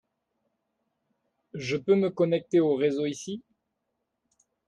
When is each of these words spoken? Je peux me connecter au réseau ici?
Je 1.53 1.77
peux 1.77 1.93
me 1.93 2.09
connecter 2.09 2.59
au 2.59 2.75
réseau 2.75 3.05
ici? 3.05 3.43